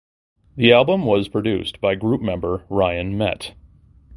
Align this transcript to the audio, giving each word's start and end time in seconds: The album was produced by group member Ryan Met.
The 0.55 0.73
album 0.73 1.05
was 1.05 1.27
produced 1.27 1.79
by 1.79 1.93
group 1.93 2.21
member 2.21 2.63
Ryan 2.71 3.19
Met. 3.19 3.53